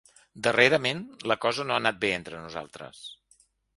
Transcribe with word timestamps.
Darrerament 0.45 1.03
la 1.31 1.37
cosa 1.45 1.65
no 1.67 1.75
ha 1.75 1.79
anat 1.83 1.99
bé 2.07 2.11
entre 2.21 2.41
nosaltres. 2.47 3.05